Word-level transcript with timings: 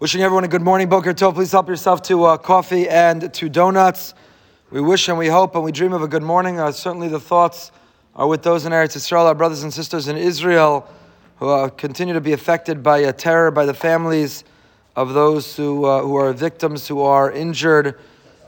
Wishing 0.00 0.22
everyone 0.22 0.44
a 0.44 0.48
good 0.48 0.62
morning, 0.62 0.88
Boker 0.88 1.12
Tov. 1.12 1.34
Please 1.34 1.50
help 1.50 1.68
yourself 1.68 2.02
to 2.02 2.22
uh, 2.22 2.36
coffee 2.36 2.88
and 2.88 3.34
to 3.34 3.48
donuts. 3.48 4.14
We 4.70 4.80
wish 4.80 5.08
and 5.08 5.18
we 5.18 5.26
hope 5.26 5.56
and 5.56 5.64
we 5.64 5.72
dream 5.72 5.92
of 5.92 6.02
a 6.02 6.06
good 6.06 6.22
morning. 6.22 6.60
Uh, 6.60 6.70
certainly, 6.70 7.08
the 7.08 7.18
thoughts 7.18 7.72
are 8.14 8.28
with 8.28 8.44
those 8.44 8.64
in 8.64 8.70
Eretz 8.70 8.94
Israel, 8.94 9.26
our 9.26 9.34
brothers 9.34 9.64
and 9.64 9.74
sisters 9.74 10.06
in 10.06 10.16
Israel, 10.16 10.88
who 11.40 11.48
uh, 11.48 11.68
continue 11.70 12.14
to 12.14 12.20
be 12.20 12.32
affected 12.32 12.80
by 12.80 13.02
uh, 13.02 13.10
terror, 13.10 13.50
by 13.50 13.66
the 13.66 13.74
families 13.74 14.44
of 14.94 15.14
those 15.14 15.56
who, 15.56 15.84
uh, 15.84 16.02
who 16.02 16.14
are 16.14 16.32
victims, 16.32 16.86
who 16.86 17.00
are 17.00 17.32
injured, 17.32 17.98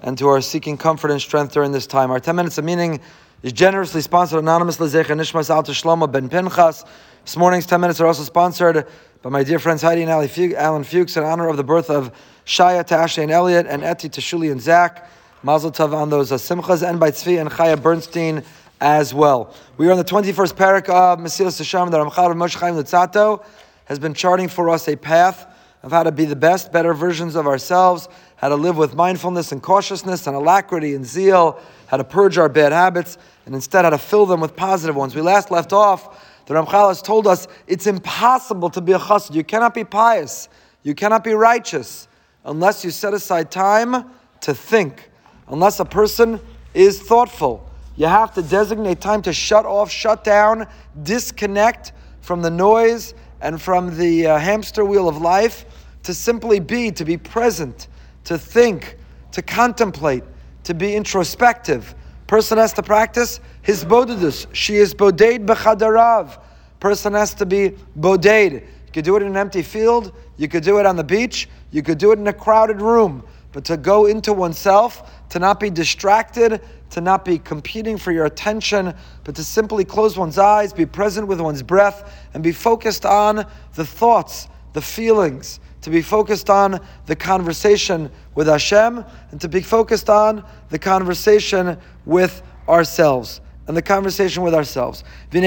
and 0.03 0.21
who 0.21 0.29
are 0.29 0.41
seeking 0.41 0.77
comfort 0.77 1.11
and 1.11 1.21
strength 1.21 1.53
during 1.53 1.73
this 1.73 1.89
time. 1.89 2.12
Our 2.12 2.21
10 2.21 2.37
minutes 2.37 2.59
of 2.59 2.64
meaning 2.64 3.01
is 3.43 3.53
generously 3.53 4.03
sponsored 4.03 4.39
anonymously 4.39 4.89
Zecha 4.89 5.17
Nishmas 5.17 5.49
Alta 5.49 5.73
Shlomo 5.73 6.11
Ben 6.11 6.29
Pinchas. 6.29 6.85
This 7.25 7.37
morning's 7.37 7.67
10 7.67 7.81
minutes 7.81 8.01
are 8.01 8.07
also 8.07 8.23
sponsored 8.23 8.87
by 9.23 9.31
my 9.31 9.43
dear 9.43 9.59
friends 9.59 9.81
Heidi 9.83 10.03
and 10.03 10.11
Alan 10.11 10.85
Fuchs 10.85 11.17
in 11.17 11.25
honor 11.25 11.48
of 11.48 11.57
the 11.57 11.65
birth 11.65 11.89
of 11.89 12.12
Shaya 12.45 12.84
to 12.87 12.97
Ashley 12.97 13.23
and 13.23 13.33
Elliot 13.33 13.67
and 13.67 13.83
Eti 13.83 14.09
to 14.11 14.21
Shuli 14.21 14.53
and 14.53 14.61
Zach. 14.61 15.09
Mazel 15.43 15.73
Tov 15.73 15.95
on 15.95 16.11
those 16.11 16.33
uh, 16.33 16.37
Simchas 16.37 16.87
and 16.87 17.01
by 17.01 17.11
Tzvi 17.11 17.41
and 17.41 17.51
Chaya 17.51 17.81
Bernstein 17.81 18.45
as 18.79 19.15
well. 19.15 19.55
We 19.79 19.89
are 19.89 19.93
on 19.93 19.98
the 19.98 20.05
21st 20.05 20.53
parak 20.53 20.89
of 20.91 21.19
Mesilas 21.19 21.57
Hashem, 21.57 21.91
the 21.91 21.98
of 21.98 22.12
Moshe 22.12 22.57
Chaim 22.57 22.75
Luzzatto 22.75 23.43
has 23.87 23.98
been 23.98 24.12
charting 24.12 24.48
for 24.48 24.69
us 24.69 24.87
a 24.87 24.97
path 24.97 25.47
of 25.83 25.93
how 25.93 26.03
to 26.03 26.12
be 26.12 26.27
the 26.27 26.37
best, 26.37 26.73
better 26.73 26.93
versions 26.93 27.37
of 27.37 27.47
ourselves, 27.47 28.09
how 28.41 28.49
to 28.49 28.57
live 28.57 28.77
with 28.77 28.95
mindfulness 28.95 29.53
and 29.53 29.62
cautiousness 29.62 30.27
and 30.27 30.35
alacrity 30.35 30.95
and 30.95 31.05
zeal, 31.05 31.61
how 31.87 31.97
to 31.97 32.05
purge 32.05 32.39
our 32.39 32.48
bad 32.48 32.73
habits, 32.73 33.19
and 33.47 33.55
instead 33.55 33.85
how 33.85 33.91
to 33.91 33.98
fill 33.98 34.27
them 34.27 34.41
with 34.41 34.57
positive 34.57 34.97
ones. 34.97 35.15
We 35.15 35.21
last 35.21 35.51
left 35.51 35.73
off 35.73 36.19
the 36.51 36.57
Ramchal 36.57 36.89
has 36.89 37.01
told 37.01 37.29
us 37.29 37.47
it's 37.69 37.87
impossible 37.87 38.71
to 38.71 38.81
be 38.81 38.91
a 38.91 38.98
chassid. 38.98 39.37
You 39.37 39.45
cannot 39.45 39.73
be 39.73 39.84
pious. 39.84 40.48
You 40.83 40.97
cannot 40.97 41.23
be 41.23 41.33
righteous 41.33 42.09
unless 42.45 42.84
you 42.84 42.91
set 42.91 43.15
aside 43.15 43.53
time 43.53 44.11
to 44.41 44.53
think. 44.53 45.11
Unless 45.47 45.79
a 45.79 45.84
person 45.84 46.41
is 46.75 47.01
thoughtful. 47.01 47.70
You 47.95 48.07
have 48.07 48.34
to 48.34 48.42
designate 48.42 49.01
time 49.01 49.23
to 49.23 49.33
shut 49.33 49.64
off, 49.64 49.92
shut 49.92 50.25
down, 50.25 50.67
disconnect 51.05 51.92
from 52.20 52.42
the 52.42 52.51
noise 52.51 53.14
and 53.41 53.62
from 53.62 53.97
the 53.97 54.27
uh, 54.27 54.39
hamster 54.39 54.84
wheel 54.84 55.09
of 55.09 55.19
life, 55.19 55.64
to 56.03 56.12
simply 56.12 56.59
be, 56.59 56.91
to 56.91 57.05
be 57.05 57.17
present, 57.17 57.86
to 58.25 58.39
think, 58.39 58.97
to 59.33 59.43
contemplate, 59.43 60.25
to 60.65 60.75
be 60.75 60.95
introspective, 60.95 61.95
Person 62.31 62.59
has 62.59 62.73
to 62.75 62.83
practice 62.85 63.41
his 63.61 63.85
bodedus. 63.85 64.47
She 64.53 64.77
is 64.77 64.95
boded 64.95 65.47
b'chadarav. 65.47 66.41
Person 66.79 67.13
has 67.15 67.35
to 67.35 67.45
be 67.45 67.75
boded. 67.97 68.53
You 68.53 68.93
could 68.93 69.05
do 69.05 69.17
it 69.17 69.23
in 69.23 69.31
an 69.31 69.37
empty 69.37 69.63
field. 69.63 70.13
You 70.37 70.47
could 70.47 70.63
do 70.63 70.79
it 70.79 70.87
on 70.87 70.95
the 70.95 71.03
beach. 71.03 71.48
You 71.73 71.83
could 71.83 71.98
do 71.98 72.13
it 72.13 72.21
in 72.21 72.29
a 72.29 72.33
crowded 72.33 72.81
room. 72.81 73.25
But 73.51 73.65
to 73.65 73.77
go 73.77 74.07
into 74.07 74.33
oneself, 74.33 75.11
to 75.31 75.41
not 75.41 75.59
be 75.59 75.71
distracted, 75.71 76.63
to 76.91 77.01
not 77.01 77.25
be 77.25 77.37
competing 77.37 77.98
for 77.98 78.13
your 78.13 78.27
attention, 78.27 78.95
but 79.25 79.35
to 79.35 79.43
simply 79.43 79.85
close 79.85 80.17
one's 80.17 80.39
eyes, 80.39 80.73
be 80.73 80.87
present 80.87 81.27
with 81.27 81.41
one's 81.41 81.65
breath, 81.65 82.17
and 82.35 82.45
be 82.45 82.53
focused 82.53 83.05
on 83.05 83.45
the 83.75 83.85
thoughts, 83.85 84.47
the 84.73 84.81
feelings, 84.81 85.59
to 85.83 85.91
be 85.91 86.03
focused 86.03 86.50
on 86.50 86.81
the 87.06 87.17
conversation 87.17 88.11
with 88.34 88.47
Hashem, 88.47 89.05
and 89.31 89.41
to 89.41 89.48
be 89.48 89.61
focused 89.61 90.11
on 90.11 90.45
the 90.69 90.78
conversation 90.78 91.78
with 92.05 92.42
ourselves. 92.69 93.41
And 93.67 93.77
the 93.77 93.83
conversation 93.83 94.42
with 94.42 94.55
ourselves. 94.55 95.05
And 95.33 95.45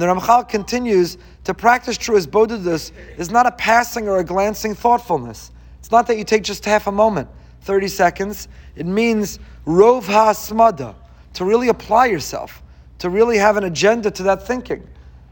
the 0.00 0.06
Ramchal 0.06 0.48
continues 0.48 1.18
to 1.44 1.54
practice 1.54 1.96
true 1.96 2.16
as 2.16 2.26
bodedus 2.26 2.92
is 3.16 3.30
not 3.30 3.46
a 3.46 3.52
passing 3.52 4.08
or 4.08 4.18
a 4.18 4.24
glancing 4.24 4.74
thoughtfulness. 4.74 5.50
It's 5.78 5.90
not 5.90 6.06
that 6.06 6.18
you 6.18 6.24
take 6.24 6.44
just 6.44 6.64
half 6.64 6.86
a 6.86 6.92
moment, 6.92 7.28
30 7.62 7.88
seconds. 7.88 8.48
It 8.76 8.86
means 8.86 9.38
Rov 9.66 10.04
HaSmada, 10.04 10.94
to 11.34 11.44
really 11.44 11.68
apply 11.68 12.06
yourself, 12.06 12.62
to 12.98 13.10
really 13.10 13.38
have 13.38 13.56
an 13.56 13.64
agenda 13.64 14.10
to 14.10 14.22
that 14.24 14.46
thinking 14.46 14.86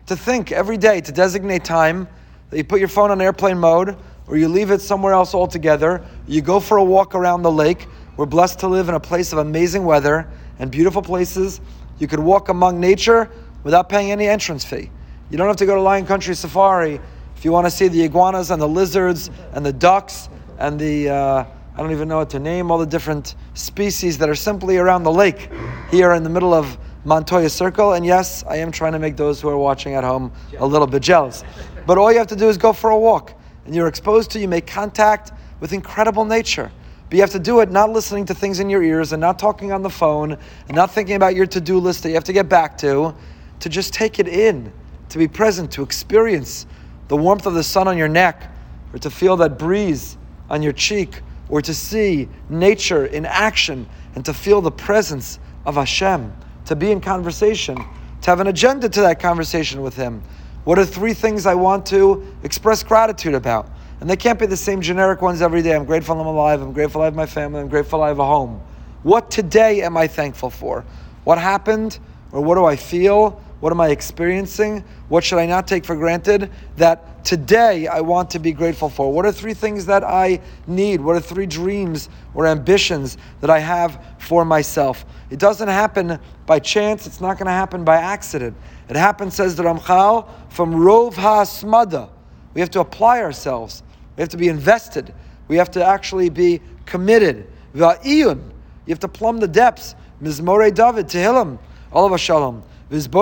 to 0.09 0.17
think 0.17 0.53
every 0.53 0.77
day, 0.77 1.01
to 1.01 1.13
designate 1.13 1.65
time, 1.65 2.09
that 2.51 2.57
you 2.57 2.65
put 2.65 2.81
your 2.81 2.89
phone 2.89 3.11
on 3.11 3.21
airplane 3.21 3.59
mode, 3.59 3.97
or 4.27 4.37
you 4.37 4.49
leave 4.49 4.71
it 4.71 4.81
somewhere 4.81 5.13
else 5.13 5.35
altogether. 5.35 6.05
You 6.27 6.41
go 6.43 6.61
for 6.61 6.79
a 6.79 6.85
walk 6.85 7.15
around 7.15 7.43
the 7.43 7.53
lake. 7.53 7.87
We're 8.17 8.27
blessed 8.27 8.59
to 8.61 8.69
live 8.69 8.89
in 8.89 8.95
a 8.95 9.01
place 9.01 9.33
of 9.33 9.39
amazing 9.39 9.85
weather 9.85 10.29
and 10.59 10.71
beautiful 10.71 11.03
places. 11.03 11.61
You 11.99 12.09
could 12.09 12.21
walk 12.21 12.49
among 12.49 12.81
nature 12.81 13.31
without 13.65 13.89
paying 13.89 14.11
any 14.11 14.27
entrance 14.27 14.65
fee. 14.65 14.91
You 15.31 15.37
don't 15.37 15.47
have 15.47 15.57
to 15.57 15.67
go 15.67 15.75
to 15.75 15.81
Lion 15.81 16.07
Country 16.07 16.35
Safari 16.35 17.01
if 17.37 17.45
you 17.45 17.53
want 17.53 17.67
to 17.67 17.71
see 17.71 17.87
the 17.87 18.03
iguanas 18.03 18.51
and 18.51 18.61
the 18.61 18.67
lizards 18.67 19.31
and 19.53 19.65
the 19.65 19.73
ducks 19.73 20.29
and 20.59 20.81
the, 20.81 21.09
uh, 21.11 21.45
I 21.75 21.77
don't 21.77 21.93
even 21.93 22.09
know 22.09 22.19
what 22.19 22.31
to 22.31 22.41
name, 22.41 22.71
all 22.73 22.79
the 22.79 22.87
different 22.87 23.37
species 23.55 24.19
that 24.19 24.29
are 24.29 24.35
simply 24.35 24.79
around 24.79 25.05
the 25.05 25.13
lake 25.13 25.49
here 25.91 26.15
in 26.15 26.25
the 26.25 26.31
middle 26.31 26.53
of 26.53 26.77
Montoya 27.05 27.49
Circle. 27.49 27.95
And 27.95 28.05
yes, 28.05 28.45
I 28.49 28.57
am 28.57 28.71
trying 28.71 28.93
to 28.93 28.99
make 28.99 29.17
those 29.17 29.41
who 29.41 29.49
are 29.49 29.59
watching 29.59 29.95
at 29.95 30.05
home 30.05 30.33
a 30.59 30.67
little 30.67 30.87
bit 30.87 31.03
jealous. 31.03 31.45
But 31.87 31.99
all 31.99 32.13
you 32.13 32.19
have 32.19 32.27
to 32.29 32.37
do 32.37 32.49
is 32.49 32.59
go 32.59 32.73
for 32.73 32.91
a 32.91 32.99
walk. 32.99 33.35
And 33.65 33.75
you're 33.75 33.87
exposed 33.87 34.31
to, 34.33 34.39
you 34.39 34.49
make 34.49 34.67
contact 34.67 35.33
with 35.61 35.73
incredible 35.73 36.25
nature. 36.25 36.71
But 37.09 37.17
you 37.17 37.23
have 37.23 37.31
to 37.31 37.39
do 37.39 37.61
it 37.61 37.71
not 37.71 37.91
listening 37.91 38.27
to 38.27 38.35
things 38.35 38.61
in 38.61 38.69
your 38.69 38.83
ears 38.83 39.13
and 39.13 39.21
not 39.21 39.39
talking 39.39 39.73
on 39.73 39.83
the 39.83 39.91
phone 39.91 40.33
and 40.33 40.75
not 40.75 40.91
thinking 40.91 41.17
about 41.17 41.35
your 41.35 41.47
to 41.47 41.61
do 41.61 41.79
list 41.79 42.03
that 42.03 42.11
you 42.11 42.15
have 42.15 42.25
to 42.25 42.33
get 42.33 42.49
back 42.49 42.77
to, 42.79 43.15
to 43.61 43.69
just 43.69 43.95
take 43.95 44.19
it 44.19 44.29
in, 44.29 44.73
to 45.09 45.19
be 45.19 45.27
present, 45.27 45.71
to 45.73 45.83
experience 45.83 46.67
the 47.09 47.17
warmth 47.17 47.47
of 47.47 47.55
the 47.55 47.63
sun 47.63 47.89
on 47.89 47.97
your 47.97 48.09
neck, 48.09 48.53
or 48.93 48.99
to 48.99 49.11
feel 49.11 49.37
that 49.39 49.59
breeze 49.59 50.19
on 50.51 50.63
your 50.63 50.73
cheek, 50.73 51.23
or 51.49 51.63
to 51.63 51.73
see 51.73 52.29
nature 52.51 53.07
in 53.07 53.25
action 53.25 53.89
and 54.15 54.25
to 54.25 54.35
feel 54.35 54.61
the 54.61 54.71
presence 54.71 55.39
of 55.65 55.77
Hashem 55.77 56.33
to 56.69 56.77
be 56.77 56.91
in 56.91 57.01
conversation, 57.01 57.77
to 57.77 58.31
have 58.31 58.41
an 58.41 58.47
agenda 58.47 58.91
to 58.91 59.01
that 59.01 59.19
conversation 59.19 59.81
with 59.81 59.97
Him. 59.97 60.23
What 60.65 60.79
are 60.79 60.85
three 60.85 61.15
things 61.15 61.47
I 61.47 61.55
want 61.55 61.87
to 61.87 62.27
express 62.43 62.83
gratitude 62.83 63.33
about? 63.33 63.71
And 64.01 64.09
they 64.09 64.17
can't 64.17 64.39
be 64.39 64.45
the 64.45 64.57
same 64.57 64.83
generic 64.83 65.23
ones 65.23 65.41
every 65.41 65.63
day. 65.63 65.75
I'm 65.75 65.87
grateful 65.87 66.21
I'm 66.21 66.27
alive. 66.27 66.61
I'm 66.61 66.75
grateful 66.75 67.01
I 67.01 67.07
have 67.07 67.15
my 67.15 67.25
family. 67.25 67.61
I'm 67.61 67.69
grateful 67.69 68.03
I 68.03 68.09
have 68.09 68.19
a 68.19 68.25
home. 68.27 68.61
What 69.03 69.31
today 69.31 69.81
am 69.81 69.97
I 69.97 70.09
thankful 70.09 70.51
for? 70.51 70.85
What 71.25 71.39
happened? 71.39 71.99
Or 72.33 72.43
what 72.43 72.57
do 72.57 72.67
I 72.67 72.77
feel? 72.77 73.43
What 73.61 73.73
am 73.73 73.81
I 73.81 73.89
experiencing? 73.89 74.85
What 75.09 75.25
should 75.25 75.39
I 75.39 75.47
not 75.47 75.67
take 75.67 75.85
for 75.85 75.97
granted 75.97 76.51
that 76.77 77.25
today 77.25 77.89
I 77.89 78.01
want 78.01 78.31
to 78.31 78.39
be 78.39 78.53
grateful 78.53 78.89
for? 78.89 79.13
What 79.13 79.27
are 79.27 79.33
three 79.33 79.55
things 79.55 79.85
that 79.87 80.05
I 80.05 80.41
need? 80.69 81.01
What 81.01 81.17
are 81.17 81.21
three 81.21 81.47
dreams 81.47 82.09
or 82.35 82.47
ambitions 82.47 83.19
that 83.41 83.51
I 83.51 83.59
have 83.59 84.05
for 84.19 84.45
myself? 84.45 85.05
It 85.31 85.41
doesn't 85.41 85.67
happen 85.67 86.21
by 86.47 86.61
chance, 86.61 87.07
it's 87.07 87.21
not 87.21 87.37
going 87.37 87.47
to 87.47 87.53
happen 87.53 87.83
by 87.83 87.97
accident. 87.97 88.57
It 88.89 88.95
happens, 88.95 89.35
says 89.35 89.57
the 89.57 89.65
Ramchal, 89.65 90.29
from 90.51 90.75
Rov 90.75 91.15
HaSmada. 91.15 92.11
We 92.55 92.61
have 92.61 92.71
to 92.71 92.81
apply 92.81 93.23
ourselves, 93.23 93.83
we 94.17 94.23
have 94.23 94.31
to 94.31 94.37
be 94.37 94.49
invested, 94.49 95.13
we 95.49 95.57
have 95.57 95.71
to 95.73 95.85
actually 95.85 96.31
be 96.31 96.61
committed. 96.87 97.51
Va'iyun, 97.75 98.41
you 98.87 98.93
have 98.93 99.01
to 99.01 99.09
plumb 99.09 99.39
the 99.39 99.49
depths. 99.49 99.97
Mizmore 100.23 100.73
David, 100.73 101.07
Tehillim, 101.07 101.59
all 101.93 102.07
of 102.07 102.13
us 102.13 102.21
shalom. 102.21 102.63
Think 102.91 103.13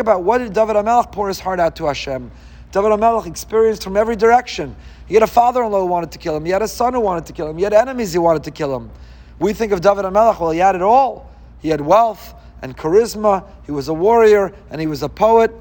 about 0.00 0.22
what 0.22 0.38
did 0.38 0.54
David 0.54 0.76
HaMelech 0.76 1.12
pour 1.12 1.28
his 1.28 1.38
heart 1.38 1.60
out 1.60 1.76
to 1.76 1.84
Hashem. 1.84 2.30
David 2.72 2.90
HaMelech 2.92 3.26
experienced 3.26 3.84
from 3.84 3.96
every 3.96 4.16
direction. 4.16 4.74
He 5.06 5.12
had 5.12 5.22
a 5.22 5.26
father-in-law 5.26 5.80
who 5.80 5.86
wanted 5.86 6.10
to 6.12 6.18
kill 6.18 6.34
him. 6.34 6.46
He 6.46 6.50
had 6.50 6.62
a 6.62 6.68
son 6.68 6.94
who 6.94 7.00
wanted 7.00 7.26
to 7.26 7.34
kill 7.34 7.48
him. 7.48 7.58
He 7.58 7.64
had 7.64 7.74
enemies 7.74 8.14
who 8.14 8.22
wanted 8.22 8.44
to 8.44 8.50
kill 8.50 8.74
him. 8.74 8.90
We 9.38 9.52
think 9.52 9.72
of 9.72 9.82
David 9.82 10.06
HaMelech, 10.06 10.40
well, 10.40 10.50
he 10.50 10.60
had 10.60 10.76
it 10.76 10.82
all. 10.82 11.30
He 11.60 11.68
had 11.68 11.82
wealth 11.82 12.34
and 12.62 12.74
charisma. 12.76 13.44
He 13.66 13.72
was 13.72 13.88
a 13.88 13.94
warrior 13.94 14.54
and 14.70 14.80
he 14.80 14.86
was 14.86 15.02
a 15.02 15.08
poet. 15.08 15.54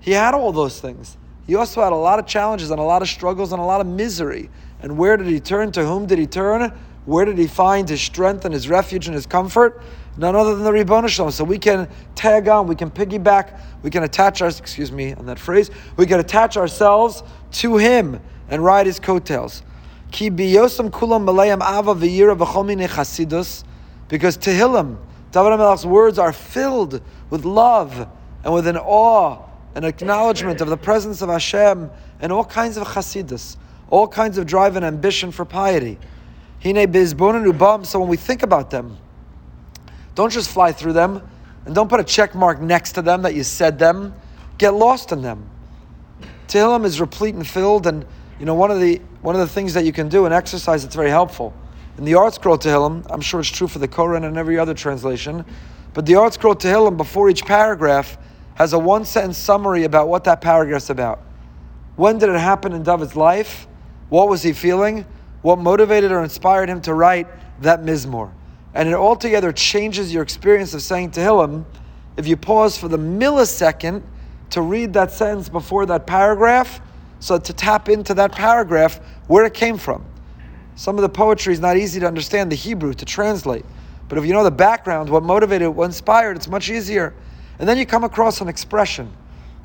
He 0.00 0.12
had 0.12 0.34
all 0.34 0.52
those 0.52 0.80
things. 0.80 1.18
He 1.46 1.56
also 1.56 1.82
had 1.82 1.92
a 1.92 1.96
lot 1.96 2.18
of 2.18 2.26
challenges 2.26 2.70
and 2.70 2.80
a 2.80 2.84
lot 2.84 3.02
of 3.02 3.08
struggles 3.08 3.52
and 3.52 3.60
a 3.60 3.64
lot 3.64 3.80
of 3.80 3.86
misery. 3.86 4.48
And 4.80 4.96
where 4.96 5.18
did 5.18 5.26
he 5.26 5.40
turn? 5.40 5.72
To 5.72 5.84
whom 5.84 6.06
did 6.06 6.18
he 6.18 6.26
turn? 6.26 6.72
Where 7.10 7.24
did 7.24 7.38
he 7.38 7.48
find 7.48 7.88
his 7.88 8.00
strength 8.00 8.44
and 8.44 8.54
his 8.54 8.68
refuge 8.68 9.08
and 9.08 9.16
his 9.16 9.26
comfort? 9.26 9.82
None 10.16 10.36
other 10.36 10.54
than 10.54 10.62
the 10.62 10.72
Ribbon 10.72 11.08
Shalom. 11.08 11.32
So 11.32 11.42
we 11.42 11.58
can 11.58 11.88
tag 12.14 12.46
on, 12.46 12.68
we 12.68 12.76
can 12.76 12.88
piggyback, 12.88 13.60
we 13.82 13.90
can 13.90 14.04
attach 14.04 14.40
our, 14.42 14.46
excuse 14.46 14.92
me 14.92 15.14
on 15.14 15.26
that 15.26 15.36
phrase, 15.36 15.72
we 15.96 16.06
can 16.06 16.20
attach 16.20 16.56
ourselves 16.56 17.24
to 17.54 17.78
him 17.78 18.20
and 18.48 18.62
ride 18.64 18.86
his 18.86 19.00
coattails. 19.00 19.64
Ki 20.12 20.30
biyosam 20.30 20.90
kulam 20.90 21.24
malayam 21.24 21.56
ava 21.56 21.96
v'yira 21.96 22.38
v'chomine 22.38 22.86
chasidus, 22.86 23.64
because 24.06 24.38
Tehillim, 24.38 24.96
David 25.32 25.50
HaMelech's 25.50 25.84
words 25.84 26.16
are 26.16 26.32
filled 26.32 27.02
with 27.28 27.44
love 27.44 28.06
and 28.44 28.54
with 28.54 28.68
an 28.68 28.76
awe, 28.76 29.42
an 29.74 29.82
acknowledgement 29.82 30.60
of 30.60 30.68
the 30.68 30.76
presence 30.76 31.22
of 31.22 31.28
Hashem 31.28 31.90
and 32.20 32.30
all 32.30 32.44
kinds 32.44 32.76
of 32.76 32.86
chasidus, 32.86 33.56
all 33.88 34.06
kinds 34.06 34.38
of 34.38 34.46
drive 34.46 34.76
and 34.76 34.84
ambition 34.84 35.32
for 35.32 35.44
piety. 35.44 35.98
So 36.62 38.00
when 38.00 38.08
we 38.08 38.16
think 38.16 38.42
about 38.42 38.70
them, 38.70 38.98
don't 40.14 40.30
just 40.30 40.50
fly 40.50 40.72
through 40.72 40.92
them, 40.92 41.26
and 41.64 41.74
don't 41.74 41.88
put 41.88 42.00
a 42.00 42.04
check 42.04 42.34
mark 42.34 42.60
next 42.60 42.92
to 42.92 43.02
them 43.02 43.22
that 43.22 43.34
you 43.34 43.44
said 43.44 43.78
them. 43.78 44.14
Get 44.58 44.74
lost 44.74 45.12
in 45.12 45.22
them. 45.22 45.48
Tehillim 46.48 46.84
is 46.84 47.00
replete 47.00 47.34
and 47.34 47.46
filled, 47.46 47.86
and 47.86 48.04
you 48.38 48.44
know 48.44 48.54
one 48.54 48.70
of 48.70 48.80
the 48.80 49.00
one 49.22 49.34
of 49.34 49.40
the 49.40 49.46
things 49.46 49.72
that 49.74 49.84
you 49.84 49.92
can 49.92 50.08
do, 50.08 50.26
an 50.26 50.32
exercise 50.32 50.82
that's 50.82 50.96
very 50.96 51.10
helpful. 51.10 51.54
In 51.96 52.04
the 52.04 52.12
ArtScroll 52.12 52.58
Tehillim, 52.58 53.06
I'm 53.10 53.20
sure 53.20 53.40
it's 53.40 53.50
true 53.50 53.68
for 53.68 53.78
the 53.78 53.88
Koren 53.88 54.24
and 54.24 54.36
every 54.36 54.58
other 54.58 54.74
translation, 54.74 55.44
but 55.94 56.06
the 56.06 56.14
ArtScroll 56.14 56.58
Tehillim 56.58 56.96
before 56.96 57.30
each 57.30 57.44
paragraph 57.44 58.18
has 58.54 58.72
a 58.72 58.78
one 58.78 59.04
sentence 59.04 59.38
summary 59.38 59.84
about 59.84 60.08
what 60.08 60.24
that 60.24 60.40
paragraph 60.40 60.82
is 60.82 60.90
about. 60.90 61.20
When 61.96 62.18
did 62.18 62.30
it 62.30 62.38
happen 62.38 62.72
in 62.72 62.82
David's 62.82 63.16
life? 63.16 63.66
What 64.08 64.28
was 64.28 64.42
he 64.42 64.52
feeling? 64.52 65.06
What 65.42 65.58
motivated 65.58 66.12
or 66.12 66.22
inspired 66.22 66.68
him 66.68 66.80
to 66.82 66.94
write 66.94 67.26
that 67.62 67.82
mizmor? 67.82 68.30
And 68.74 68.88
it 68.88 68.94
altogether 68.94 69.52
changes 69.52 70.12
your 70.12 70.22
experience 70.22 70.74
of 70.74 70.82
saying 70.82 71.12
Tehillim 71.12 71.64
if 72.16 72.26
you 72.26 72.36
pause 72.36 72.76
for 72.76 72.88
the 72.88 72.98
millisecond 72.98 74.02
to 74.50 74.62
read 74.62 74.92
that 74.92 75.10
sentence 75.10 75.48
before 75.48 75.86
that 75.86 76.06
paragraph, 76.06 76.80
so 77.20 77.38
to 77.38 77.52
tap 77.52 77.88
into 77.88 78.14
that 78.14 78.32
paragraph 78.32 79.00
where 79.26 79.44
it 79.44 79.54
came 79.54 79.78
from. 79.78 80.04
Some 80.74 80.96
of 80.96 81.02
the 81.02 81.08
poetry 81.08 81.52
is 81.52 81.60
not 81.60 81.76
easy 81.76 82.00
to 82.00 82.06
understand, 82.06 82.50
the 82.50 82.56
Hebrew, 82.56 82.94
to 82.94 83.04
translate. 83.04 83.64
But 84.08 84.18
if 84.18 84.26
you 84.26 84.32
know 84.32 84.42
the 84.42 84.50
background, 84.50 85.08
what 85.08 85.22
motivated, 85.22 85.68
what 85.68 85.84
inspired, 85.84 86.36
it's 86.36 86.48
much 86.48 86.70
easier. 86.70 87.14
And 87.58 87.68
then 87.68 87.78
you 87.78 87.86
come 87.86 88.02
across 88.02 88.40
an 88.40 88.48
expression. 88.48 89.12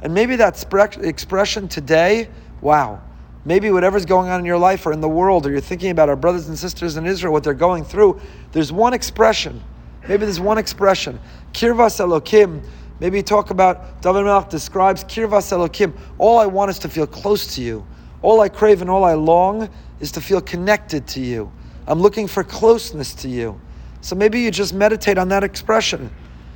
And 0.02 0.14
maybe 0.14 0.36
that 0.36 0.64
expression 1.02 1.68
today, 1.68 2.30
wow, 2.62 3.02
maybe 3.46 3.72
whatever's 3.72 4.06
going 4.06 4.30
on 4.30 4.40
in 4.40 4.46
your 4.46 4.58
life 4.58 4.86
or 4.86 4.92
in 4.92 5.00
the 5.02 5.10
world, 5.10 5.46
or 5.46 5.52
you're 5.52 5.62
thinking 5.62 5.92
about 5.92 6.10
our 6.10 6.16
brothers 6.16 6.50
and 6.50 6.58
sisters 6.58 6.98
in 6.98 7.06
Israel, 7.06 7.32
what 7.32 7.44
they're 7.44 7.54
going 7.54 7.84
through, 7.84 8.20
there's 8.52 8.72
one 8.72 8.94
expression. 8.94 9.64
Maybe 10.08 10.26
there's 10.26 10.40
one 10.40 10.58
expression. 10.58 11.20
Kirvas 11.54 12.00
Elokim. 12.00 12.64
Maybe 13.00 13.22
talk 13.22 13.50
about, 13.50 14.02
David 14.02 14.24
Melch 14.24 14.50
describes 14.50 15.04
Kirvas 15.04 15.52
Elokim. 15.52 15.94
All 16.18 16.40
I 16.40 16.46
want 16.46 16.72
is 16.72 16.80
to 16.80 16.90
feel 16.90 17.08
close 17.08 17.56
to 17.56 17.62
you. 17.62 17.86
All 18.22 18.42
I 18.42 18.50
crave 18.50 18.82
and 18.82 18.90
all 18.90 19.04
I 19.04 19.14
long 19.14 19.70
is 20.00 20.12
to 20.14 20.22
feel 20.22 20.42
connected 20.42 21.06
to 21.10 21.20
you. 21.20 21.52
I'm 21.88 22.00
looking 22.00 22.28
for 22.28 22.44
closeness 22.44 23.14
to 23.16 23.30
you. 23.30 23.60
So 24.02 24.16
maybe 24.16 24.40
you 24.40 24.50
just 24.50 24.74
meditate 24.74 25.18
on 25.18 25.28
that 25.30 25.44
expression. 25.44 26.10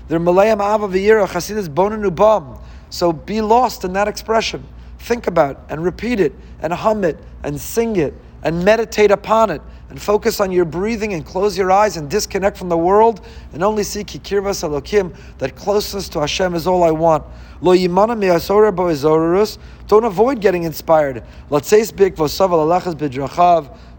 They're 0.08 0.20
Malayam 0.20 0.56
Ava 0.56 0.88
V'yira, 0.88 1.28
Chasidus. 1.28 2.64
So 2.90 3.12
be 3.12 3.42
lost 3.42 3.84
in 3.84 3.94
that 3.94 4.08
expression. 4.08 4.64
Think 5.00 5.28
about 5.28 5.66
and 5.70 5.84
repeat 5.84 6.20
it 6.20 6.34
and 6.62 6.72
hum 6.72 7.04
it 7.04 7.18
and 7.44 7.60
sing 7.60 7.96
it 7.96 8.14
and 8.44 8.64
meditate 8.64 9.12
upon 9.12 9.50
it 9.50 9.62
and 9.90 10.02
focus 10.02 10.40
on 10.40 10.52
your 10.52 10.66
breathing 10.66 11.14
and 11.14 11.26
close 11.26 11.58
your 11.58 11.72
eyes 11.72 11.98
and 11.98 12.10
disconnect 12.10 12.58
from 12.58 12.70
the 12.70 12.78
world 12.78 13.26
and 13.54 13.64
only 13.64 13.84
seek 13.84 14.08
Hikirvas 14.08 14.64
Elokim, 14.64 15.16
that 15.40 15.56
closeness 15.56 16.08
to 16.10 16.20
Hashem 16.20 16.54
is 16.54 16.68
all 16.68 16.84
I 16.84 16.92
want. 16.92 17.26
Lo 17.62 17.76
Don't 19.88 20.04
avoid 20.04 20.42
getting 20.42 20.64
inspired. 20.64 21.24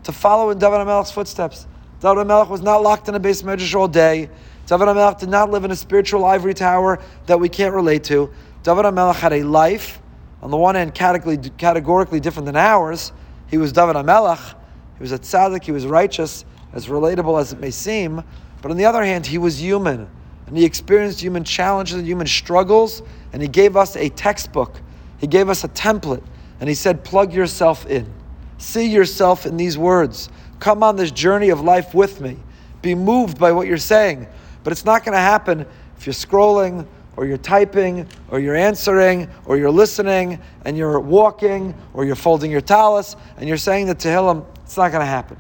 To 0.02 0.12
follow 0.12 0.50
in 0.50 0.58
David 0.58 0.79
HaMelech's 0.79 1.11
footsteps. 1.11 1.67
David 2.00 2.26
HaMelech 2.26 2.49
was 2.49 2.62
not 2.62 2.82
locked 2.82 3.08
in 3.08 3.14
a 3.14 3.20
beis 3.20 3.43
medrash 3.43 3.75
all 3.75 3.88
day. 3.88 4.31
David 4.67 4.88
HaMelech 4.88 5.19
did 5.19 5.29
not 5.29 5.50
live 5.50 5.64
in 5.64 5.70
a 5.73 5.76
spiritual 5.76 6.25
ivory 6.25 6.55
tower 6.55 6.99
that 7.26 7.38
we 7.38 7.50
can't 7.50 7.75
relate 7.75 8.05
to. 8.05 8.31
David 8.62 8.87
HaMelech 8.87 9.17
had 9.17 9.35
a 9.35 9.43
life, 9.43 10.00
on 10.43 10.51
the 10.51 10.57
one 10.57 10.75
hand, 10.75 10.95
categorically, 10.95 11.51
categorically 11.51 12.21
different 12.21 12.47
than 12.47 12.57
ours. 12.57 13.13
He 13.49 13.59
was 13.59 13.73
David 13.73 13.97
HaMelech. 13.97 14.55
He 14.97 15.03
was 15.03 15.13
a 15.13 15.19
tzaddik. 15.19 15.65
He 15.65 15.73
was 15.73 15.87
righteous, 15.87 16.45
as 16.73 16.87
relatable 16.87 17.41
as 17.41 17.53
it 17.53 17.61
may 17.61 17.71
seem. 17.71 18.23
But 18.63 18.71
on 18.71 18.77
the 18.77 18.85
other 18.85 19.05
hand, 19.05 19.27
he 19.27 19.39
was 19.39 19.61
human. 19.61 20.09
And 20.47 20.57
he 20.57 20.65
experienced 20.65 21.21
human 21.21 21.45
challenges 21.45 21.97
and 21.97 22.07
human 22.07 22.27
struggles. 22.27 23.03
And 23.33 23.43
he 23.43 23.49
gave 23.49 23.77
us 23.77 23.97
a 23.97 24.09
textbook. 24.09 24.81
He 25.19 25.27
gave 25.27 25.49
us 25.49 25.65
a 25.65 25.69
template. 25.69 26.23
And 26.61 26.69
he 26.69 26.75
said, 26.75 27.05
plug 27.05 27.33
yourself 27.33 27.87
in. 27.87 28.13
See 28.59 28.89
yourself 28.89 29.47
in 29.47 29.57
these 29.57 29.79
words. 29.79 30.29
Come 30.59 30.83
on 30.83 30.97
this 30.97 31.11
journey 31.11 31.51
of 31.51 31.61
life 31.63 31.95
with 31.95 32.21
me. 32.21 32.37
Be 32.83 32.95
moved 32.95 33.39
by 33.39 33.53
what 33.53 33.67
you're 33.67 33.79
saying. 33.79 34.27
But 34.63 34.73
it's 34.73 34.85
not 34.85 35.05
going 35.05 35.15
to 35.15 35.21
happen 35.21 35.67
if 35.97 36.07
you're 36.07 36.15
scrolling 36.15 36.87
or 37.21 37.27
you're 37.27 37.37
typing, 37.37 38.09
or 38.31 38.41
you're 38.41 38.57
answering, 38.57 39.29
or 39.45 39.59
you're 39.59 39.71
listening, 39.71 40.41
and 40.65 40.75
you're 40.75 40.99
walking, 40.99 41.75
or 41.93 42.07
you're 42.07 42.17
folding 42.17 42.51
your 42.51 42.63
talus, 42.63 43.15
and 43.37 43.47
you're 43.47 43.59
saying 43.59 43.87
the 43.87 43.95
Tehillim, 43.95 44.43
it's 44.65 44.79
not 44.79 44.91
going 44.91 45.03
to 45.03 45.07
happen. 45.07 45.37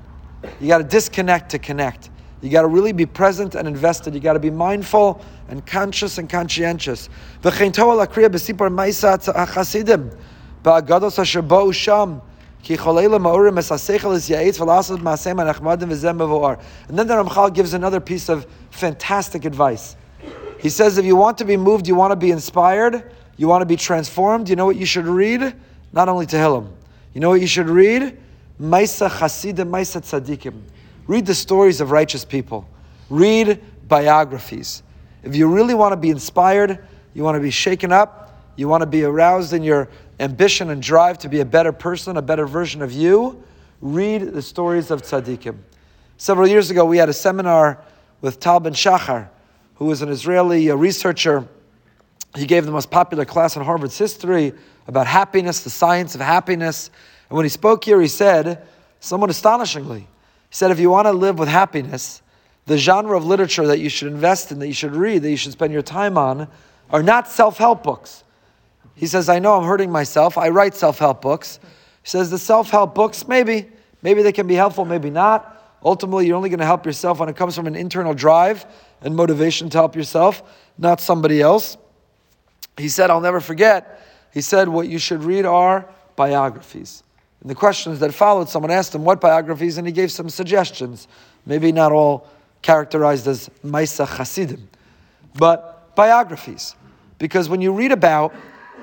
You 0.60 0.68
got 0.68 0.78
to 0.78 0.84
disconnect 0.84 1.50
to 1.52 1.58
connect. 1.58 2.10
You 2.42 2.50
got 2.50 2.62
to 2.62 2.68
really 2.68 2.92
be 2.92 3.06
present 3.06 3.54
and 3.54 3.66
invested. 3.66 4.12
You 4.12 4.20
got 4.20 4.34
to 4.34 4.38
be 4.38 4.50
mindful 4.50 5.24
and 5.48 5.64
conscious 5.64 6.18
and 6.18 6.28
conscientious. 6.28 7.08
And 7.42 7.54
then 7.54 7.72
the 17.06 17.14
Ramchal 17.14 17.54
gives 17.54 17.72
another 17.72 18.00
piece 18.00 18.28
of 18.28 18.46
fantastic 18.68 19.46
advice. 19.46 19.96
He 20.60 20.68
says 20.68 20.98
if 20.98 21.04
you 21.04 21.16
want 21.16 21.38
to 21.38 21.44
be 21.44 21.56
moved, 21.56 21.88
you 21.88 21.94
want 21.94 22.12
to 22.12 22.16
be 22.16 22.30
inspired, 22.30 23.12
you 23.36 23.48
want 23.48 23.62
to 23.62 23.66
be 23.66 23.76
transformed, 23.76 24.48
you 24.48 24.56
know 24.56 24.66
what 24.66 24.76
you 24.76 24.86
should 24.86 25.06
read? 25.06 25.54
Not 25.92 26.08
only 26.08 26.26
Tehillim. 26.26 26.70
You 27.14 27.20
know 27.20 27.30
what 27.30 27.40
you 27.40 27.46
should 27.46 27.68
read? 27.68 28.18
Maisa 28.60 29.08
Chasidim, 29.10 29.70
Maisa 29.70 30.00
Tzadikim. 30.02 30.60
Read 31.06 31.24
the 31.24 31.34
stories 31.34 31.80
of 31.80 31.90
righteous 31.90 32.24
people. 32.24 32.68
Read 33.08 33.60
biographies. 33.88 34.82
If 35.22 35.34
you 35.34 35.48
really 35.48 35.74
want 35.74 35.92
to 35.92 35.96
be 35.96 36.10
inspired, 36.10 36.86
you 37.14 37.24
want 37.24 37.36
to 37.36 37.40
be 37.40 37.50
shaken 37.50 37.90
up, 37.90 38.38
you 38.56 38.68
want 38.68 38.82
to 38.82 38.86
be 38.86 39.02
aroused 39.02 39.54
in 39.54 39.62
your 39.62 39.88
ambition 40.20 40.70
and 40.70 40.82
drive 40.82 41.18
to 41.18 41.28
be 41.28 41.40
a 41.40 41.44
better 41.44 41.72
person, 41.72 42.18
a 42.18 42.22
better 42.22 42.46
version 42.46 42.82
of 42.82 42.92
you, 42.92 43.42
read 43.80 44.32
the 44.32 44.42
stories 44.42 44.90
of 44.90 45.02
tzaddikim. 45.02 45.56
Several 46.18 46.46
years 46.46 46.70
ago, 46.70 46.84
we 46.84 46.98
had 46.98 47.08
a 47.08 47.14
seminar 47.14 47.82
with 48.20 48.38
Tal 48.38 48.60
Ben 48.60 48.74
Shachar, 48.74 49.28
who 49.80 49.86
was 49.86 50.02
an 50.02 50.10
Israeli 50.10 50.70
uh, 50.70 50.74
researcher. 50.76 51.48
He 52.36 52.44
gave 52.44 52.66
the 52.66 52.70
most 52.70 52.90
popular 52.90 53.24
class 53.24 53.56
in 53.56 53.62
Harvard's 53.62 53.96
history 53.96 54.52
about 54.86 55.06
happiness, 55.06 55.64
the 55.64 55.70
science 55.70 56.14
of 56.14 56.20
happiness. 56.20 56.90
And 57.30 57.36
when 57.36 57.46
he 57.46 57.48
spoke 57.48 57.82
here, 57.82 57.98
he 57.98 58.06
said, 58.06 58.68
somewhat 59.00 59.30
astonishingly, 59.30 60.00
he 60.00 60.06
said, 60.50 60.70
if 60.70 60.78
you 60.78 60.90
want 60.90 61.06
to 61.06 61.12
live 61.12 61.38
with 61.38 61.48
happiness, 61.48 62.20
the 62.66 62.76
genre 62.76 63.16
of 63.16 63.24
literature 63.24 63.66
that 63.68 63.78
you 63.78 63.88
should 63.88 64.08
invest 64.08 64.52
in, 64.52 64.58
that 64.58 64.66
you 64.66 64.74
should 64.74 64.94
read, 64.94 65.22
that 65.22 65.30
you 65.30 65.36
should 65.38 65.52
spend 65.52 65.72
your 65.72 65.82
time 65.82 66.18
on, 66.18 66.46
are 66.90 67.02
not 67.02 67.26
self 67.26 67.56
help 67.56 67.82
books. 67.82 68.22
He 68.94 69.06
says, 69.06 69.30
I 69.30 69.38
know 69.38 69.54
I'm 69.54 69.64
hurting 69.64 69.90
myself. 69.90 70.36
I 70.36 70.50
write 70.50 70.74
self 70.74 70.98
help 70.98 71.22
books. 71.22 71.58
He 72.02 72.10
says, 72.10 72.30
the 72.30 72.38
self 72.38 72.68
help 72.68 72.94
books, 72.94 73.26
maybe, 73.26 73.66
maybe 74.02 74.22
they 74.22 74.32
can 74.32 74.46
be 74.46 74.56
helpful, 74.56 74.84
maybe 74.84 75.08
not. 75.08 75.56
Ultimately, 75.84 76.26
you're 76.26 76.36
only 76.36 76.50
going 76.50 76.60
to 76.60 76.66
help 76.66 76.84
yourself 76.84 77.20
when 77.20 77.28
it 77.28 77.36
comes 77.36 77.56
from 77.56 77.66
an 77.66 77.74
internal 77.74 78.14
drive 78.14 78.66
and 79.00 79.16
motivation 79.16 79.70
to 79.70 79.78
help 79.78 79.96
yourself, 79.96 80.42
not 80.76 81.00
somebody 81.00 81.40
else. 81.40 81.76
He 82.76 82.88
said, 82.88 83.10
I'll 83.10 83.20
never 83.20 83.40
forget, 83.40 84.00
he 84.32 84.40
said, 84.40 84.68
what 84.68 84.88
you 84.88 84.98
should 84.98 85.22
read 85.24 85.44
are 85.44 85.88
biographies. 86.16 87.02
And 87.40 87.50
the 87.50 87.54
questions 87.54 88.00
that 88.00 88.12
followed, 88.12 88.48
someone 88.48 88.70
asked 88.70 88.94
him 88.94 89.04
what 89.04 89.20
biographies, 89.20 89.78
and 89.78 89.86
he 89.86 89.92
gave 89.92 90.12
some 90.12 90.28
suggestions. 90.28 91.08
Maybe 91.46 91.72
not 91.72 91.92
all 91.92 92.28
characterized 92.62 93.26
as 93.26 93.48
Maisa 93.64 94.06
Chasidim, 94.16 94.68
but 95.34 95.94
biographies. 95.96 96.74
Because 97.18 97.48
when 97.48 97.60
you 97.60 97.72
read 97.72 97.92
about 97.92 98.34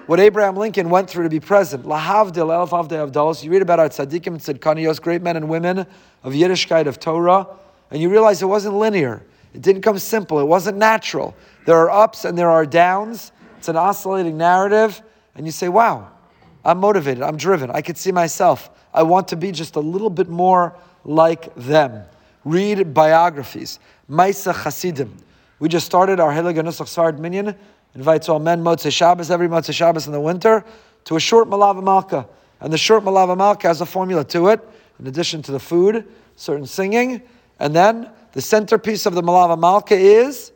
what 0.08 0.22
Abraham 0.22 0.56
Lincoln 0.56 0.90
went 0.90 1.10
through 1.10 1.24
to 1.24 1.30
be 1.30 1.42
president. 1.42 1.88
Lahavdil, 1.88 2.52
Elf 2.52 2.72
Avdei 2.72 3.10
Avdalos. 3.10 3.44
You 3.44 3.52
read 3.52 3.62
about 3.62 3.80
our 3.80 3.90
tzaddikim 3.90 4.28
and 4.28 4.40
tzadkanios, 4.40 5.02
great 5.02 5.22
men 5.22 5.36
and 5.36 5.50
women 5.50 5.80
of 6.24 6.34
Yiddishkeit, 6.34 6.88
of 6.88 7.00
Torah, 7.00 7.46
and 7.92 8.02
you 8.02 8.10
realize 8.10 8.42
it 8.42 8.46
wasn't 8.46 8.76
linear. 8.76 9.22
It 9.54 9.62
didn't 9.62 9.82
come 9.82 10.00
simple. 10.00 10.40
It 10.40 10.46
wasn't 10.46 10.78
natural. 10.78 11.36
There 11.66 11.76
are 11.76 11.90
ups 11.90 12.24
and 12.24 12.38
there 12.38 12.50
are 12.50 12.66
downs. 12.66 13.34
It's 13.58 13.68
an 13.68 13.76
oscillating 13.76 14.38
narrative, 14.38 15.02
and 15.36 15.46
you 15.46 15.52
say, 15.52 15.68
wow, 15.68 16.10
I'm 16.64 16.80
motivated. 16.80 17.22
I'm 17.22 17.38
driven. 17.38 17.70
I 17.72 17.82
could 17.82 17.98
see 17.98 18.12
myself. 18.12 18.70
I 18.94 19.04
want 19.04 19.28
to 19.30 19.36
be 19.36 19.52
just 19.52 19.76
a 19.76 19.82
little 19.82 20.10
bit 20.10 20.30
more 20.30 20.76
like 21.04 21.54
them. 21.56 22.04
Read 22.46 22.94
biographies. 22.94 23.80
Maisa 24.10 24.54
Chasidim. 24.64 25.18
We 25.60 25.68
just 25.68 25.86
started 25.86 26.20
our 26.20 26.32
Helig 26.32 26.56
Nusach 26.56 26.88
Sfard 26.88 27.20
Minyan 27.20 27.56
invites 27.96 28.30
all 28.30 28.40
men 28.40 28.64
Motzei 28.64 28.92
Shabbos, 28.92 29.32
every 29.32 29.48
Motzei 29.48 29.74
Shabbos 29.74 30.08
in 30.08 30.14
the 30.14 30.22
winter, 30.22 30.64
to 31.06 31.16
a 31.16 31.20
short 31.20 31.48
Malava 31.48 31.84
Malka. 31.84 32.28
And 32.60 32.72
the 32.72 32.78
short 32.78 33.04
Malava 33.04 33.38
Malka 33.38 33.68
has 33.68 33.82
a 33.82 33.86
formula 33.86 34.24
to 34.26 34.48
it, 34.48 34.60
in 35.00 35.08
addition 35.08 35.42
to 35.44 35.52
the 35.52 35.60
food, 35.60 36.08
certain 36.36 36.66
singing. 36.66 37.22
And 37.60 37.76
then 37.76 38.10
the 38.34 38.42
centerpiece 38.42 39.06
of 39.06 39.14
the 39.14 39.22
Malava 39.22 39.58
Malka 39.58 39.96
is 39.96 40.52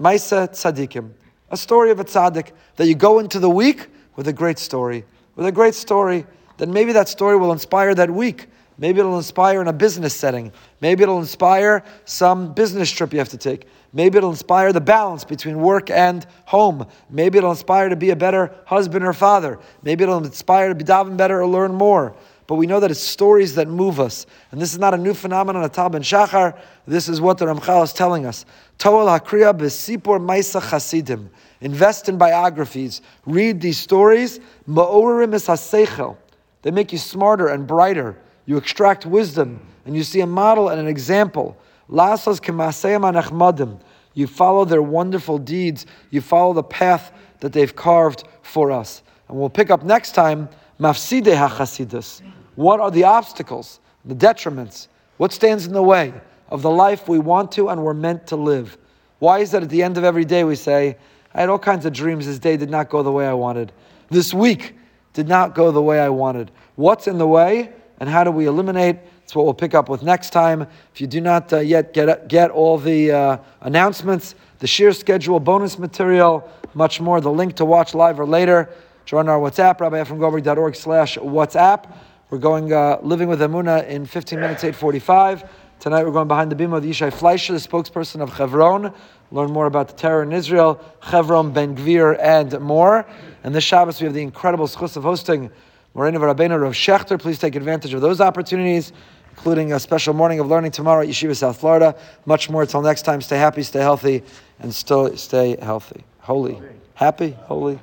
Maisa 0.00 0.48
Tzadikim, 0.48 1.10
a 1.50 1.56
story 1.56 1.90
of 1.90 2.00
a 2.00 2.04
tzaddik 2.04 2.52
that 2.76 2.86
you 2.86 2.94
go 2.94 3.18
into 3.18 3.38
the 3.38 3.48
week 3.48 3.88
with 4.16 4.28
a 4.28 4.32
great 4.32 4.58
story. 4.58 5.04
With 5.36 5.46
a 5.46 5.52
great 5.52 5.74
story, 5.74 6.26
then 6.58 6.72
maybe 6.72 6.92
that 6.92 7.08
story 7.08 7.36
will 7.36 7.52
inspire 7.52 7.94
that 7.94 8.10
week. 8.10 8.48
Maybe 8.78 9.00
it'll 9.00 9.16
inspire 9.16 9.60
in 9.60 9.68
a 9.68 9.72
business 9.72 10.14
setting. 10.14 10.52
Maybe 10.80 11.02
it'll 11.02 11.18
inspire 11.18 11.82
some 12.04 12.52
business 12.52 12.90
trip 12.90 13.12
you 13.12 13.18
have 13.18 13.30
to 13.30 13.38
take. 13.38 13.66
Maybe 13.92 14.18
it'll 14.18 14.30
inspire 14.30 14.72
the 14.72 14.80
balance 14.80 15.24
between 15.24 15.60
work 15.60 15.90
and 15.90 16.26
home. 16.44 16.86
Maybe 17.08 17.38
it'll 17.38 17.52
inspire 17.52 17.88
to 17.88 17.96
be 17.96 18.10
a 18.10 18.16
better 18.16 18.54
husband 18.66 19.04
or 19.04 19.14
father. 19.14 19.58
Maybe 19.82 20.04
it'll 20.04 20.22
inspire 20.22 20.68
to 20.68 20.74
be 20.74 20.84
daven 20.84 21.16
better 21.16 21.40
or 21.40 21.46
learn 21.46 21.72
more. 21.74 22.14
But 22.46 22.56
we 22.56 22.66
know 22.66 22.78
that 22.78 22.90
it's 22.90 23.00
stories 23.00 23.54
that 23.54 23.66
move 23.66 23.98
us. 23.98 24.26
And 24.52 24.60
this 24.60 24.72
is 24.72 24.78
not 24.78 24.94
a 24.94 24.98
new 24.98 25.14
phenomenon 25.14 25.64
at 25.64 25.72
Tal 25.72 25.88
Ben 25.88 26.02
Shachar. 26.02 26.58
This 26.86 27.08
is 27.08 27.20
what 27.20 27.38
the 27.38 27.46
Ramchal 27.46 27.82
is 27.82 27.92
telling 27.92 28.26
us. 28.26 28.44
Toel 28.78 29.18
Hakriya 29.18 29.56
Besipor 29.56 30.20
Maisa 30.20 30.60
Chasidim. 30.60 31.30
Invest 31.60 32.08
in 32.08 32.18
biographies. 32.18 33.00
Read 33.24 33.60
these 33.60 33.78
stories. 33.78 34.38
Ma'orim 34.68 35.34
is 35.34 36.16
They 36.62 36.70
make 36.70 36.92
you 36.92 36.98
smarter 36.98 37.48
and 37.48 37.66
brighter. 37.66 38.18
You 38.46 38.56
extract 38.56 39.04
wisdom 39.04 39.60
and 39.84 39.94
you 39.94 40.02
see 40.02 40.20
a 40.20 40.26
model 40.26 40.68
and 40.68 40.80
an 40.80 40.86
example. 40.86 41.56
Lasas 41.90 42.40
anachmadim. 42.40 43.80
You 44.14 44.26
follow 44.26 44.64
their 44.64 44.82
wonderful 44.82 45.38
deeds. 45.38 45.84
You 46.10 46.20
follow 46.20 46.54
the 46.54 46.62
path 46.62 47.12
that 47.40 47.52
they've 47.52 47.74
carved 47.74 48.24
for 48.42 48.70
us. 48.70 49.02
And 49.28 49.38
we'll 49.38 49.50
pick 49.50 49.70
up 49.70 49.82
next 49.82 50.12
time 50.12 50.48
mafside 50.80 51.24
hachasidus. 51.24 52.22
What 52.54 52.80
are 52.80 52.90
the 52.90 53.04
obstacles, 53.04 53.80
the 54.04 54.14
detriments? 54.14 54.88
What 55.18 55.32
stands 55.32 55.66
in 55.66 55.72
the 55.72 55.82
way 55.82 56.14
of 56.48 56.62
the 56.62 56.70
life 56.70 57.08
we 57.08 57.18
want 57.18 57.52
to 57.52 57.68
and 57.68 57.82
we're 57.82 57.94
meant 57.94 58.26
to 58.28 58.36
live? 58.36 58.78
Why 59.18 59.40
is 59.40 59.50
that 59.50 59.62
at 59.62 59.68
the 59.68 59.82
end 59.82 59.98
of 59.98 60.04
every 60.04 60.24
day 60.24 60.44
we 60.44 60.56
say, 60.56 60.96
I 61.34 61.40
had 61.40 61.48
all 61.48 61.58
kinds 61.58 61.84
of 61.84 61.92
dreams. 61.92 62.26
This 62.26 62.38
day 62.38 62.56
did 62.56 62.70
not 62.70 62.88
go 62.88 63.02
the 63.02 63.12
way 63.12 63.26
I 63.26 63.34
wanted. 63.34 63.72
This 64.08 64.32
week 64.32 64.74
did 65.12 65.28
not 65.28 65.54
go 65.54 65.70
the 65.70 65.82
way 65.82 66.00
I 66.00 66.08
wanted. 66.08 66.50
What's 66.76 67.06
in 67.06 67.18
the 67.18 67.26
way 67.26 67.72
and 67.98 68.08
how 68.08 68.24
do 68.24 68.30
we 68.30 68.46
eliminate? 68.46 68.98
That's 69.20 69.34
what 69.34 69.44
we'll 69.44 69.54
pick 69.54 69.74
up 69.74 69.88
with 69.88 70.02
next 70.02 70.30
time. 70.30 70.62
If 70.94 71.00
you 71.00 71.06
do 71.06 71.20
not 71.20 71.52
uh, 71.52 71.58
yet 71.58 71.92
get, 71.92 72.28
get 72.28 72.50
all 72.50 72.78
the 72.78 73.10
uh, 73.10 73.38
announcements, 73.60 74.34
the 74.58 74.66
sheer 74.66 74.92
schedule, 74.92 75.40
bonus 75.40 75.78
material, 75.78 76.48
much 76.74 77.00
more, 77.00 77.20
the 77.20 77.32
link 77.32 77.56
to 77.56 77.64
watch 77.64 77.94
live 77.94 78.20
or 78.20 78.26
later, 78.26 78.70
join 79.04 79.28
our 79.28 79.38
WhatsApp, 79.38 79.78
rabbiefremgoldberg.org 79.78 80.76
slash 80.76 81.16
WhatsApp. 81.18 81.92
We're 82.30 82.38
going 82.38 82.72
uh, 82.72 82.98
living 83.02 83.28
with 83.28 83.40
Amuna 83.40 83.86
in 83.86 84.04
15 84.06 84.38
minutes, 84.38 84.64
845. 84.64 85.48
Tonight 85.78 86.04
we're 86.04 86.12
going 86.12 86.26
behind 86.26 86.50
the 86.50 86.56
beam 86.56 86.72
of 86.72 86.84
Yishai 86.84 87.12
Fleischer, 87.12 87.52
the 87.52 87.58
spokesperson 87.58 88.20
of 88.20 88.34
Chevron. 88.36 88.92
Learn 89.30 89.50
more 89.50 89.66
about 89.66 89.88
the 89.88 89.94
terror 89.94 90.22
in 90.22 90.32
Israel, 90.32 90.80
Chevron, 91.10 91.52
Ben 91.52 91.76
Gvir, 91.76 92.18
and 92.18 92.58
more. 92.60 93.06
And 93.44 93.54
this 93.54 93.64
Shabbos 93.64 94.00
we 94.00 94.06
have 94.06 94.14
the 94.14 94.22
incredible 94.22 94.66
schus 94.66 94.96
of 94.96 95.02
hosting 95.02 95.50
Moreno 95.96 96.20
Rabbeinu 96.20 96.60
Rav 96.60 96.74
Schachter. 96.74 97.18
Please 97.18 97.38
take 97.38 97.54
advantage 97.56 97.94
of 97.94 98.02
those 98.02 98.20
opportunities, 98.20 98.92
including 99.30 99.72
a 99.72 99.80
special 99.80 100.12
morning 100.12 100.40
of 100.40 100.46
learning 100.46 100.70
tomorrow 100.70 101.00
at 101.00 101.08
Yeshiva 101.08 101.34
South 101.34 101.58
Florida. 101.58 101.96
Much 102.26 102.50
more 102.50 102.60
until 102.60 102.82
next 102.82 103.00
time. 103.00 103.22
Stay 103.22 103.38
happy, 103.38 103.62
stay 103.62 103.78
healthy, 103.78 104.22
and 104.60 104.74
still 104.74 105.16
stay 105.16 105.56
healthy. 105.58 106.04
Holy. 106.18 106.60
Happy, 106.92 107.30
holy. 107.44 107.78